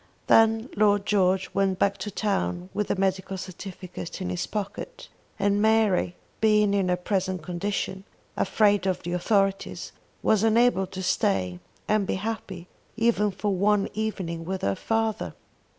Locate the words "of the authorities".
8.87-9.91